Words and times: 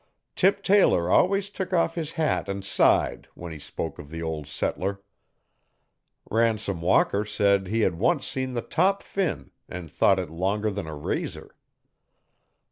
Tip 0.35 0.63
Taylor 0.63 1.11
always 1.11 1.51
took 1.51 1.73
off 1.73 1.93
his 1.93 2.13
hat 2.13 2.49
and 2.49 2.65
sighed 2.65 3.27
when 3.35 3.51
he 3.51 3.59
spoke 3.59 3.99
of 3.99 4.09
the 4.09 4.19
'ol' 4.23 4.45
settler'. 4.45 4.99
Ransom 6.31 6.81
Walker 6.81 7.23
said 7.23 7.67
he 7.67 7.81
had 7.81 7.99
once 7.99 8.25
seen 8.25 8.55
his 8.55 8.65
top 8.71 9.03
fin 9.03 9.51
and 9.69 9.91
thought 9.91 10.17
it 10.17 10.31
longer 10.31 10.71
than 10.71 10.87
a 10.87 10.95
razor. 10.95 11.55